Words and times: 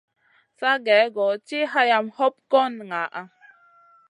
Sa 0.57 0.71
gèh-goh 0.85 1.35
tiʼi 1.47 1.69
hayam 1.73 2.05
hoɓ 2.17 2.33
goy 2.51 2.69
ŋaʼa. 2.89 3.21